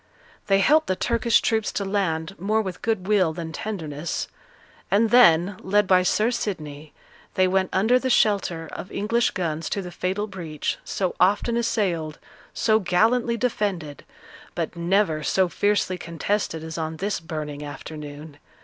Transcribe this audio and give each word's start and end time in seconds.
They 0.47 0.61
helped 0.61 0.87
the 0.87 0.95
Turkish 0.95 1.41
troops 1.41 1.71
to 1.73 1.85
land 1.85 2.33
more 2.39 2.59
with 2.59 2.81
good 2.81 3.05
will 3.07 3.33
than 3.33 3.51
tenderness; 3.51 4.27
and 4.89 5.11
then, 5.11 5.57
led 5.59 5.85
by 5.85 6.01
Sir 6.01 6.31
Sidney, 6.31 6.91
they 7.35 7.47
went 7.47 7.69
under 7.71 7.99
the 7.99 8.09
shelter 8.09 8.67
of 8.71 8.91
English 8.91 9.29
guns 9.29 9.69
to 9.69 9.79
the 9.83 9.91
fatal 9.91 10.25
breach, 10.25 10.79
so 10.83 11.13
often 11.19 11.55
assailed, 11.55 12.17
so 12.51 12.79
gallantly 12.79 13.37
defended, 13.37 14.03
but 14.55 14.75
never 14.75 15.21
so 15.21 15.47
fiercely 15.47 15.99
contested 15.99 16.63
as 16.63 16.79
on 16.79 16.97
this 16.97 17.19
burning 17.19 17.63
afternoon. 17.63 18.39